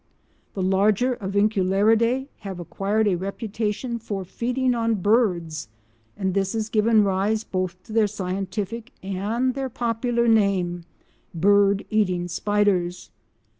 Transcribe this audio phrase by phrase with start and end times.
[0.55, 5.67] The larger Aviculariidae have acquired a reputation for feeding on birds,
[6.17, 13.11] and this has given rise both to their scientific and their popular name—bird eating spiders.